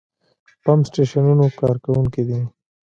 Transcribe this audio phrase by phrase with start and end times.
[0.63, 2.39] پمپ سټېشنونو کارکوونکي دي.